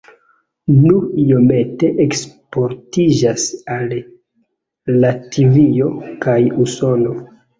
[0.75, 3.93] Nur iomete eksportiĝas al
[5.05, 5.91] Latvio
[6.27, 7.15] kaj Usono.